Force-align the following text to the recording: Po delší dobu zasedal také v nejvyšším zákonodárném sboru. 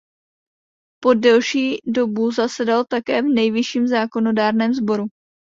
Po 1.01 1.13
delší 1.13 1.77
dobu 1.97 2.25
zasedal 2.31 2.81
také 2.89 3.21
v 3.21 3.25
nejvyšším 3.25 3.87
zákonodárném 3.87 4.73
sboru. 4.73 5.05